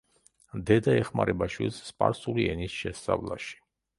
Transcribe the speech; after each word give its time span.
დედა 0.69 0.95
ეხმარება 1.01 1.49
შვილს 1.57 1.77
სპარსული 1.91 2.47
ენის 2.53 2.79
შესწავლაში. 2.81 3.55